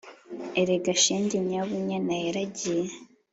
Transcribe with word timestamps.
“Erega 0.61 0.93
shenge, 1.03 1.37
Nyabunyana 1.47 2.15
yaragiye, 2.25 2.93